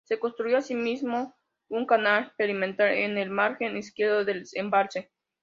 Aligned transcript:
Se 0.05 0.17
construyó 0.17 0.57
asimismo 0.57 1.37
un 1.69 1.85
canal 1.85 2.33
perimetral 2.35 2.91
en 2.95 3.19
el 3.19 3.29
margen 3.29 3.77
izquierdo 3.77 4.25
del 4.25 4.45
embalse. 4.53 5.11